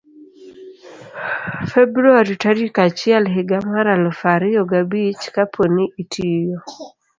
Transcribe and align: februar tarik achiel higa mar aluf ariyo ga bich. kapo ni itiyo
februar 1.71 2.25
tarik 2.43 2.75
achiel 2.87 3.23
higa 3.35 3.59
mar 3.71 3.85
aluf 3.95 4.19
ariyo 4.33 4.61
ga 4.71 4.81
bich. 4.91 5.23
kapo 5.35 5.61
ni 5.75 5.85
itiyo 6.01 6.57